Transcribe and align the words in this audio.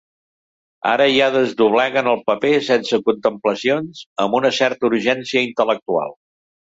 Ara 0.91 1.05
ja 1.15 1.25
desdobleguen 1.33 2.07
el 2.13 2.17
paper 2.29 2.53
sense 2.69 2.99
contemplacions, 3.09 4.01
amb 4.25 4.39
una 4.39 4.51
certa 4.61 4.89
urgència 4.89 5.45
intel·lectual. 5.49 6.17